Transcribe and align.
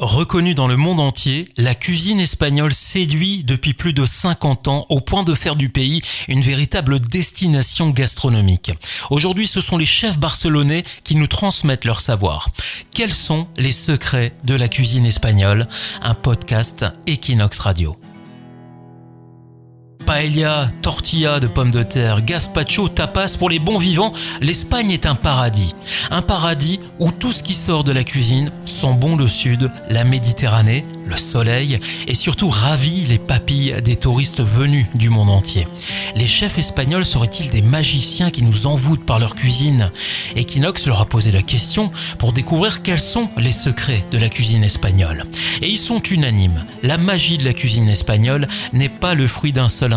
Reconnue 0.00 0.54
dans 0.54 0.66
le 0.66 0.78
monde 0.78 0.98
entier, 0.98 1.46
la 1.58 1.74
cuisine 1.74 2.20
espagnole 2.20 2.72
séduit 2.72 3.44
depuis 3.44 3.74
plus 3.74 3.92
de 3.92 4.06
50 4.06 4.66
ans 4.66 4.86
au 4.88 5.02
point 5.02 5.24
de 5.24 5.34
faire 5.34 5.56
du 5.56 5.68
pays 5.68 6.00
une 6.26 6.40
véritable 6.40 7.00
destination 7.00 7.90
gastronomique. 7.90 8.72
Aujourd'hui, 9.10 9.46
ce 9.46 9.60
sont 9.60 9.76
les 9.76 9.84
chefs 9.84 10.18
barcelonais 10.18 10.84
qui 11.04 11.16
nous 11.16 11.26
transmettent 11.26 11.84
leur 11.84 12.00
savoir. 12.00 12.48
Quels 12.94 13.12
sont 13.12 13.44
les 13.58 13.72
secrets 13.72 14.32
de 14.44 14.54
la 14.54 14.68
cuisine 14.68 15.04
espagnole? 15.04 15.68
Un 16.00 16.14
podcast 16.14 16.86
Equinox 17.06 17.58
Radio 17.58 17.99
paella, 20.10 20.68
tortilla 20.82 21.38
de 21.38 21.46
pommes 21.46 21.70
de 21.70 21.84
terre, 21.84 22.20
gazpacho, 22.22 22.88
tapas, 22.88 23.36
pour 23.38 23.48
les 23.48 23.60
bons 23.60 23.78
vivants, 23.78 24.12
l'Espagne 24.40 24.90
est 24.90 25.06
un 25.06 25.14
paradis. 25.14 25.72
Un 26.10 26.20
paradis 26.20 26.80
où 26.98 27.12
tout 27.12 27.30
ce 27.30 27.44
qui 27.44 27.54
sort 27.54 27.84
de 27.84 27.92
la 27.92 28.02
cuisine 28.02 28.50
sent 28.64 28.94
bon 29.00 29.14
le 29.14 29.28
sud, 29.28 29.70
la 29.88 30.02
Méditerranée, 30.02 30.84
le 31.10 31.16
soleil 31.16 31.78
et 32.06 32.14
surtout 32.14 32.48
ravit 32.48 33.06
les 33.06 33.18
papilles 33.18 33.76
des 33.84 33.96
touristes 33.96 34.42
venus 34.42 34.86
du 34.94 35.10
monde 35.10 35.30
entier. 35.30 35.66
Les 36.16 36.26
chefs 36.26 36.58
espagnols 36.58 37.04
seraient-ils 37.04 37.50
des 37.50 37.62
magiciens 37.62 38.30
qui 38.30 38.42
nous 38.42 38.66
envoûtent 38.66 39.04
par 39.04 39.18
leur 39.18 39.34
cuisine? 39.34 39.90
Equinox 40.36 40.86
leur 40.86 41.00
a 41.00 41.06
posé 41.06 41.30
la 41.30 41.42
question 41.42 41.90
pour 42.18 42.32
découvrir 42.32 42.82
quels 42.82 43.00
sont 43.00 43.28
les 43.36 43.52
secrets 43.52 44.04
de 44.10 44.18
la 44.18 44.28
cuisine 44.28 44.64
espagnole. 44.64 45.24
Et 45.62 45.68
ils 45.68 45.78
sont 45.78 46.00
unanimes. 46.00 46.64
La 46.82 46.96
magie 46.96 47.38
de 47.38 47.44
la 47.44 47.52
cuisine 47.52 47.88
espagnole 47.88 48.48
n'est 48.72 48.88
pas 48.88 49.14
le 49.14 49.26
fruit 49.26 49.52
d'un 49.52 49.68
seul 49.68 49.92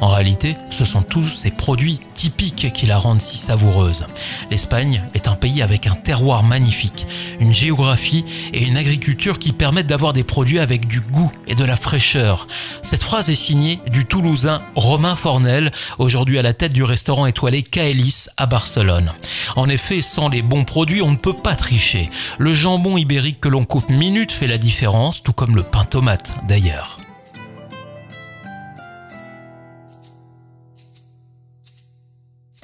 En 0.00 0.08
réalité, 0.08 0.56
ce 0.70 0.84
sont 0.84 1.02
tous 1.02 1.26
ces 1.26 1.50
produits 1.50 2.00
typiques 2.14 2.72
qui 2.72 2.86
la 2.86 2.98
rendent 2.98 3.20
si 3.20 3.38
savoureuse. 3.38 4.06
L'Espagne 4.50 5.02
est 5.14 5.28
un 5.28 5.34
pays 5.34 5.62
avec 5.62 5.86
un 5.86 5.94
terroir 5.94 6.42
magnifique, 6.42 7.06
une 7.40 7.52
géographie 7.52 8.24
et 8.52 8.62
une 8.62 8.76
agriculture 8.76 9.38
qui 9.38 9.52
permettent 9.52 9.86
d'avoir 9.86 10.12
des 10.12 10.24
produits 10.24 10.58
avec 10.58 10.86
du 10.86 11.00
goût 11.00 11.30
et 11.46 11.54
de 11.54 11.64
la 11.64 11.76
fraîcheur. 11.76 12.46
Cette 12.82 13.02
phrase 13.02 13.30
est 13.30 13.34
signée 13.34 13.80
du 13.90 14.04
Toulousain 14.06 14.62
Romain 14.74 15.14
Fornel, 15.14 15.70
aujourd'hui 15.98 16.38
à 16.38 16.42
la 16.42 16.52
tête 16.52 16.72
du 16.72 16.84
restaurant 16.84 17.26
étoilé 17.26 17.62
Caelis 17.62 18.26
à 18.36 18.46
Barcelone. 18.46 19.12
En 19.56 19.68
effet, 19.68 20.02
sans 20.02 20.28
les 20.28 20.42
bons 20.42 20.64
produits, 20.64 21.02
on 21.02 21.10
ne 21.10 21.16
peut 21.16 21.32
pas 21.32 21.56
tricher. 21.56 22.10
Le 22.38 22.54
jambon 22.54 22.96
ibérique 22.96 23.40
que 23.40 23.48
l'on 23.48 23.64
coupe 23.64 23.88
minute 23.88 24.32
fait 24.32 24.46
la 24.46 24.58
différence, 24.58 25.22
tout 25.22 25.32
comme 25.32 25.56
le 25.56 25.62
pain 25.62 25.84
tomate 25.84 26.34
d'ailleurs. 26.46 26.99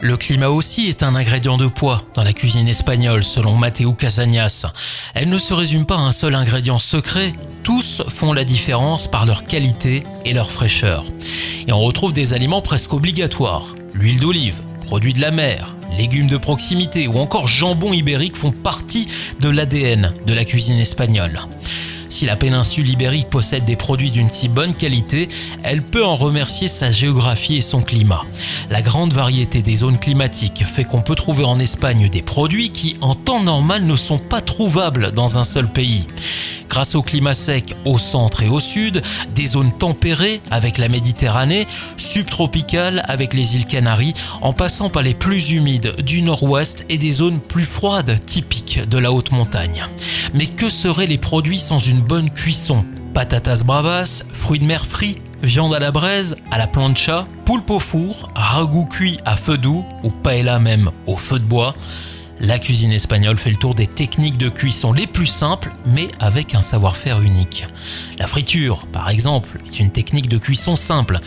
Le 0.02 0.18
climat 0.18 0.50
aussi 0.50 0.88
est 0.88 1.02
un 1.02 1.14
ingrédient 1.14 1.56
de 1.56 1.68
poids 1.68 2.02
dans 2.12 2.22
la 2.22 2.34
cuisine 2.34 2.68
espagnole, 2.68 3.24
selon 3.24 3.56
Matteo 3.56 3.94
Casañas. 3.94 4.66
Elle 5.14 5.30
ne 5.30 5.38
se 5.38 5.54
résume 5.54 5.86
pas 5.86 5.96
à 5.96 6.00
un 6.00 6.12
seul 6.12 6.34
ingrédient 6.34 6.78
secret, 6.78 7.32
tous 7.62 8.02
font 8.10 8.34
la 8.34 8.44
différence 8.44 9.10
par 9.10 9.24
leur 9.24 9.44
qualité 9.44 10.04
et 10.26 10.34
leur 10.34 10.50
fraîcheur. 10.50 11.02
Et 11.66 11.72
on 11.72 11.80
retrouve 11.80 12.12
des 12.12 12.34
aliments 12.34 12.60
presque 12.60 12.92
obligatoires. 12.92 13.74
L'huile 13.94 14.20
d'olive, 14.20 14.60
produits 14.84 15.14
de 15.14 15.20
la 15.22 15.30
mer, 15.30 15.74
légumes 15.96 16.26
de 16.26 16.36
proximité 16.36 17.08
ou 17.08 17.16
encore 17.16 17.48
jambon 17.48 17.94
ibérique 17.94 18.36
font 18.36 18.52
partie 18.52 19.08
de 19.40 19.48
l'ADN 19.48 20.12
de 20.26 20.34
la 20.34 20.44
cuisine 20.44 20.78
espagnole. 20.78 21.40
Si 22.16 22.24
la 22.24 22.34
péninsule 22.34 22.88
ibérique 22.88 23.28
possède 23.28 23.66
des 23.66 23.76
produits 23.76 24.10
d'une 24.10 24.30
si 24.30 24.48
bonne 24.48 24.72
qualité, 24.72 25.28
elle 25.62 25.82
peut 25.82 26.02
en 26.02 26.16
remercier 26.16 26.66
sa 26.66 26.90
géographie 26.90 27.56
et 27.56 27.60
son 27.60 27.82
climat. 27.82 28.22
La 28.70 28.80
grande 28.80 29.12
variété 29.12 29.60
des 29.60 29.76
zones 29.76 29.98
climatiques 29.98 30.64
fait 30.64 30.84
qu'on 30.84 31.02
peut 31.02 31.14
trouver 31.14 31.44
en 31.44 31.58
Espagne 31.58 32.08
des 32.08 32.22
produits 32.22 32.70
qui 32.70 32.96
en 33.02 33.14
temps 33.14 33.42
normal 33.42 33.84
ne 33.84 33.96
sont 33.96 34.16
pas 34.16 34.40
trouvables 34.40 35.12
dans 35.12 35.38
un 35.38 35.44
seul 35.44 35.70
pays. 35.70 36.06
Grâce 36.68 36.94
au 36.94 37.02
climat 37.02 37.34
sec 37.34 37.74
au 37.84 37.98
centre 37.98 38.42
et 38.42 38.48
au 38.48 38.60
sud, 38.60 39.02
des 39.34 39.46
zones 39.46 39.72
tempérées 39.72 40.40
avec 40.50 40.78
la 40.78 40.88
Méditerranée, 40.88 41.66
subtropicales 41.96 43.02
avec 43.06 43.34
les 43.34 43.56
îles 43.56 43.66
Canaries, 43.66 44.14
en 44.42 44.52
passant 44.52 44.90
par 44.90 45.02
les 45.02 45.14
plus 45.14 45.52
humides 45.52 45.94
du 46.02 46.22
nord-ouest 46.22 46.84
et 46.88 46.98
des 46.98 47.12
zones 47.12 47.40
plus 47.40 47.64
froides 47.64 48.18
typiques 48.26 48.80
de 48.88 48.98
la 48.98 49.12
haute 49.12 49.32
montagne. 49.32 49.86
Mais 50.34 50.46
que 50.46 50.68
seraient 50.68 51.06
les 51.06 51.18
produits 51.18 51.58
sans 51.58 51.78
une 51.78 52.00
bonne 52.00 52.30
cuisson? 52.30 52.84
Patatas 53.14 53.62
bravas, 53.64 54.24
fruits 54.32 54.58
de 54.58 54.64
mer 54.64 54.84
frits, 54.84 55.16
viande 55.42 55.74
à 55.74 55.78
la 55.78 55.90
braise, 55.90 56.36
à 56.50 56.58
la 56.58 56.66
plancha, 56.66 57.24
poulpe 57.44 57.70
au 57.70 57.78
four, 57.78 58.28
ragoût 58.34 58.84
cuit 58.84 59.18
à 59.24 59.36
feu 59.36 59.56
doux 59.56 59.84
ou 60.02 60.10
paella 60.10 60.58
même 60.58 60.90
au 61.06 61.16
feu 61.16 61.38
de 61.38 61.44
bois 61.44 61.72
la 62.38 62.58
cuisine 62.58 62.92
espagnole 62.92 63.38
fait 63.38 63.50
le 63.50 63.56
tour 63.56 63.74
des 63.74 63.86
techniques 63.86 64.36
de 64.36 64.48
cuisson 64.48 64.92
les 64.92 65.06
plus 65.06 65.26
simples, 65.26 65.72
mais 65.86 66.08
avec 66.20 66.54
un 66.54 66.62
savoir-faire 66.62 67.22
unique. 67.22 67.66
La 68.18 68.26
friture, 68.26 68.86
par 68.92 69.08
exemple, 69.08 69.58
est 69.66 69.80
une 69.80 69.90
technique 69.90 70.28
de 70.28 70.38
cuisson 70.38 70.76
simple. 70.76 71.20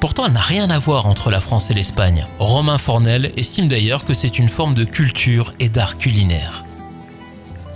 Pourtant, 0.00 0.26
elle 0.26 0.32
n'a 0.32 0.40
rien 0.40 0.70
à 0.70 0.78
voir 0.78 1.06
entre 1.06 1.30
la 1.30 1.40
France 1.40 1.70
et 1.70 1.74
l'Espagne. 1.74 2.24
Romain 2.38 2.78
Fornel 2.78 3.32
estime 3.36 3.68
d'ailleurs 3.68 4.04
que 4.04 4.14
c'est 4.14 4.38
une 4.38 4.48
forme 4.48 4.74
de 4.74 4.84
culture 4.84 5.52
et 5.60 5.68
d'art 5.68 5.98
culinaire. 5.98 6.64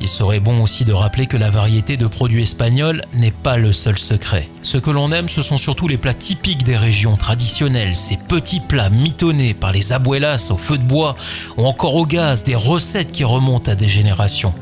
Il 0.04 0.08
serait 0.08 0.38
bon 0.38 0.62
aussi 0.62 0.84
de 0.84 0.92
rappeler 0.92 1.26
que 1.26 1.38
la 1.38 1.48
variété 1.48 1.96
de 1.96 2.06
produits 2.06 2.42
espagnols 2.42 3.06
n'est 3.14 3.30
pas 3.30 3.56
le 3.56 3.72
seul 3.72 3.96
secret. 3.96 4.50
Ce 4.60 4.76
que 4.76 4.90
l'on 4.90 5.10
aime, 5.12 5.30
ce 5.30 5.40
sont 5.40 5.56
surtout 5.56 5.88
les 5.88 5.96
plats 5.96 6.12
typiques 6.12 6.62
des 6.62 6.76
régions 6.76 7.16
traditionnelles, 7.16 7.96
ces 7.96 8.18
petits 8.18 8.60
plats 8.60 8.90
mitonnés 8.90 9.54
par 9.54 9.72
les 9.72 9.94
abuelas 9.94 10.50
au 10.50 10.58
feu 10.58 10.76
de 10.76 10.82
bois 10.82 11.16
ou 11.56 11.64
encore 11.64 11.94
au 11.94 12.04
gaz, 12.04 12.44
des 12.44 12.54
recettes 12.54 13.12
qui 13.12 13.24
remontent 13.24 13.72
à 13.72 13.76
des 13.76 13.88
générations. 13.88 14.52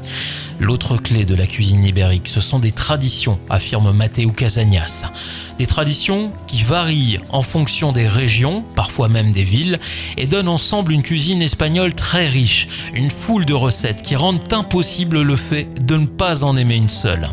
L'autre 0.62 0.96
clé 0.96 1.24
de 1.24 1.34
la 1.34 1.48
cuisine 1.48 1.84
ibérique, 1.84 2.28
ce 2.28 2.40
sont 2.40 2.60
des 2.60 2.70
traditions, 2.70 3.36
affirme 3.50 3.90
Matteo 3.90 4.30
Casañas. 4.30 5.10
Des 5.58 5.66
traditions 5.66 6.32
qui 6.46 6.62
varient 6.62 7.18
en 7.30 7.42
fonction 7.42 7.90
des 7.90 8.06
régions, 8.06 8.64
parfois 8.76 9.08
même 9.08 9.32
des 9.32 9.42
villes, 9.42 9.80
et 10.16 10.28
donnent 10.28 10.46
ensemble 10.46 10.92
une 10.92 11.02
cuisine 11.02 11.42
espagnole 11.42 11.94
très 11.94 12.28
riche, 12.28 12.68
une 12.94 13.10
foule 13.10 13.44
de 13.44 13.54
recettes 13.54 14.02
qui 14.02 14.14
rendent 14.14 14.52
impossible 14.52 15.22
le 15.22 15.34
fait 15.34 15.66
de 15.84 15.96
ne 15.96 16.06
pas 16.06 16.44
en 16.44 16.56
aimer 16.56 16.76
une 16.76 16.88
seule. 16.88 17.28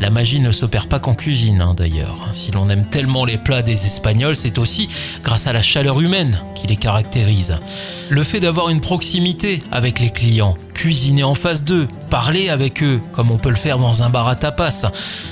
La 0.00 0.10
magie 0.10 0.40
ne 0.40 0.50
s'opère 0.50 0.88
pas 0.88 0.98
qu'en 0.98 1.14
cuisine, 1.14 1.60
hein, 1.60 1.74
d'ailleurs. 1.76 2.28
Si 2.32 2.50
l'on 2.50 2.68
aime 2.68 2.86
tellement 2.86 3.24
les 3.24 3.38
plats 3.38 3.62
des 3.62 3.86
Espagnols, 3.86 4.34
c'est 4.34 4.58
aussi 4.58 4.88
grâce 5.22 5.46
à 5.46 5.52
la 5.52 5.62
chaleur 5.62 6.00
humaine 6.00 6.40
qui 6.56 6.66
les 6.66 6.76
caractérise. 6.76 7.56
Le 8.10 8.24
fait 8.24 8.40
d'avoir 8.40 8.68
une 8.68 8.80
proximité 8.80 9.62
avec 9.70 10.00
les 10.00 10.10
clients, 10.10 10.54
cuisiner 10.74 11.22
en 11.22 11.34
face 11.34 11.62
d'eux, 11.62 11.86
parler 12.14 12.48
avec 12.48 12.80
eux, 12.84 13.00
comme 13.10 13.32
on 13.32 13.38
peut 13.38 13.48
le 13.48 13.56
faire 13.56 13.76
dans 13.76 14.04
un 14.04 14.08
bar 14.08 14.28
à 14.28 14.36
tapas, 14.36 14.86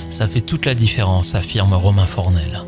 ça 0.09 0.27
fait 0.27 0.41
toute 0.41 0.65
la 0.65 0.75
différence, 0.75 1.33
affirme 1.33 1.73
Romain 1.75 2.05
Fornel. 2.05 2.61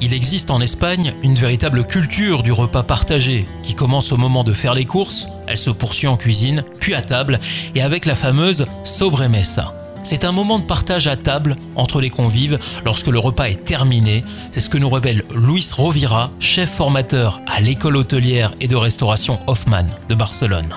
Il 0.00 0.12
existe 0.12 0.50
en 0.50 0.60
Espagne 0.60 1.14
une 1.22 1.36
véritable 1.36 1.86
culture 1.86 2.42
du 2.42 2.50
repas 2.50 2.82
partagé 2.82 3.46
qui 3.62 3.76
commence 3.76 4.10
au 4.10 4.16
moment 4.16 4.42
de 4.42 4.52
faire 4.52 4.74
les 4.74 4.84
courses, 4.84 5.28
elle 5.46 5.58
se 5.58 5.70
poursuit 5.70 6.08
en 6.08 6.16
cuisine, 6.16 6.64
puis 6.80 6.92
à 6.92 7.02
table 7.02 7.38
et 7.76 7.82
avec 7.82 8.04
la 8.04 8.16
fameuse 8.16 8.66
sobremesa. 8.82 9.79
C'est 10.02 10.24
un 10.24 10.32
moment 10.32 10.58
de 10.58 10.64
partage 10.64 11.06
à 11.06 11.16
table 11.16 11.56
entre 11.76 12.00
les 12.00 12.10
convives 12.10 12.58
lorsque 12.84 13.08
le 13.08 13.18
repas 13.18 13.50
est 13.50 13.64
terminé. 13.64 14.24
C'est 14.52 14.60
ce 14.60 14.70
que 14.70 14.78
nous 14.78 14.88
révèle 14.88 15.24
Luis 15.34 15.66
Rovira, 15.72 16.30
chef 16.40 16.70
formateur 16.70 17.40
à 17.46 17.60
l'école 17.60 17.96
hôtelière 17.96 18.52
et 18.60 18.68
de 18.68 18.76
restauration 18.76 19.38
Hoffman 19.46 19.86
de 20.08 20.14
Barcelone. 20.14 20.74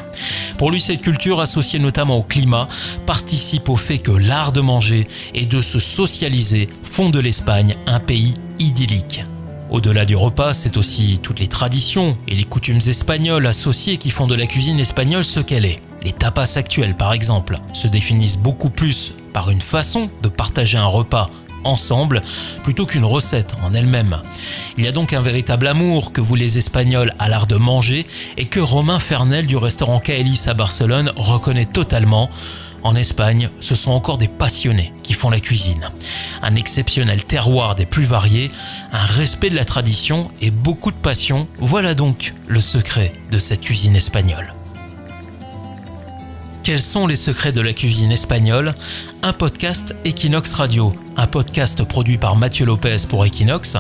Pour 0.58 0.72
lui, 0.72 0.82
cette 0.82 1.02
culture 1.02 1.40
associée 1.40 1.80
notamment 1.80 2.18
au 2.18 2.24
climat 2.24 2.68
participe 3.06 3.70
au 3.70 3.78
fait 3.78 3.98
que 3.98 4.12
l'art 4.12 4.52
de 4.52 4.62
manger 4.62 5.08
et 5.34 5.46
de 5.46 5.62
se 5.62 5.80
socialiser 5.80 6.68
font 6.84 7.10
de 7.10 7.20
l'Espagne 7.20 7.76
un 7.88 8.00
pays 8.00 8.36
idyllique. 8.60 9.24
Au-delà 9.70 10.06
du 10.06 10.16
repas, 10.16 10.54
c'est 10.54 10.78
aussi 10.78 11.20
toutes 11.24 11.40
les 11.40 11.48
traditions 11.48 12.16
et 12.28 12.36
les 12.36 12.44
coutumes 12.44 12.82
espagnoles 12.88 13.48
associées 13.48 13.98
qui 13.98 14.12
font 14.12 14.28
de 14.28 14.36
la 14.36 14.46
cuisine 14.46 14.80
espagnole 14.80 15.24
ce 15.24 15.40
qu'elle 15.40 15.66
est. 15.66 15.80
Les 16.04 16.14
tapas 16.14 16.58
actuels, 16.58 16.96
par 16.96 17.14
exemple, 17.14 17.58
se 17.74 17.88
définissent 17.88 18.38
beaucoup 18.38 18.70
plus 18.70 19.14
par 19.34 19.50
une 19.50 19.62
façon 19.62 20.10
de 20.22 20.30
partager 20.30 20.78
un 20.78 20.86
repas 20.86 21.30
ensemble 21.64 22.22
plutôt 22.64 22.86
qu'une 22.86 23.06
recette 23.06 23.54
en 23.64 23.74
elle-même. 23.74 24.22
Il 24.78 24.84
y 24.84 24.88
a 24.88 24.92
donc 24.92 25.14
un 25.14 25.22
véritable 25.22 25.68
amour 25.68 26.12
que 26.12 26.22
vous 26.22 26.36
les 26.36 26.58
Espagnols 26.58 27.14
à 27.20 27.30
l'art 27.30 27.48
de 27.48 27.56
manger 27.56 28.06
et 28.38 28.46
que 28.46 28.60
Romain 28.60 29.00
Fernel 29.00 29.46
du 29.46 29.58
restaurant 29.58 30.00
Caelis 30.00 30.44
à 30.48 30.54
Barcelone 30.54 31.12
reconnaît 31.16 31.66
totalement. 31.66 32.30
En 32.84 32.96
Espagne, 32.96 33.50
ce 33.62 33.76
sont 33.76 33.92
encore 33.92 34.18
des 34.18 34.28
passionnés 34.28 34.92
qui 35.04 35.14
font 35.14 35.30
la 35.30 35.40
cuisine. 35.40 35.90
Un 36.42 36.56
exceptionnel 36.56 37.24
terroir 37.24 37.76
des 37.76 37.86
plus 37.86 38.04
variés, 38.04 38.52
un 38.92 39.06
respect 39.06 39.50
de 39.50 39.56
la 39.56 39.64
tradition 39.64 40.30
et 40.42 40.52
beaucoup 40.52 40.92
de 40.92 40.98
passion, 40.98 41.48
voilà 41.60 41.94
donc 41.94 42.34
le 42.48 42.60
secret 42.60 43.14
de 43.32 43.38
cette 43.38 43.62
cuisine 43.62 43.96
espagnole. 43.96 44.53
Quels 46.64 46.82
sont 46.82 47.08
les 47.08 47.18
secrets 47.18 47.52
de 47.52 47.60
la 47.60 47.74
cuisine 47.74 48.14
espagnole? 48.14 48.74
Un 49.22 49.34
podcast 49.34 49.94
Equinox 50.06 50.54
Radio, 50.54 50.94
un 51.18 51.28
podcast 51.28 51.84
produit 51.84 52.18
par 52.18 52.38
Mathieu 52.38 52.66
Lopez 52.66 53.00
pour 53.10 53.26
Equinox. 53.26 53.76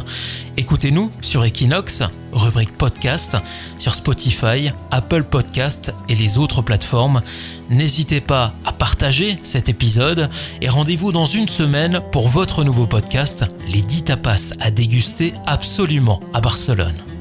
Écoutez-nous 0.57 1.09
sur 1.21 1.45
Equinox, 1.45 2.03
rubrique 2.33 2.77
podcast, 2.77 3.37
sur 3.79 3.95
Spotify, 3.95 4.69
Apple 4.91 5.23
Podcast 5.23 5.93
et 6.09 6.15
les 6.15 6.37
autres 6.37 6.61
plateformes. 6.61 7.21
N'hésitez 7.69 8.19
pas 8.19 8.51
à 8.65 8.73
partager 8.73 9.37
cet 9.43 9.69
épisode 9.69 10.29
et 10.61 10.67
rendez-vous 10.67 11.13
dans 11.13 11.25
une 11.25 11.47
semaine 11.47 12.01
pour 12.11 12.27
votre 12.27 12.65
nouveau 12.65 12.85
podcast, 12.85 13.45
Les 13.69 13.81
10 13.81 14.03
tapas 14.03 14.55
à 14.59 14.71
déguster 14.71 15.31
absolument 15.47 16.19
à 16.33 16.41
Barcelone. 16.41 17.12